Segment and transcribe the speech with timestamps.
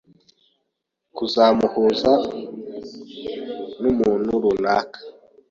[1.15, 2.11] kuzamuhuza
[3.81, 4.99] n’umuntu runaka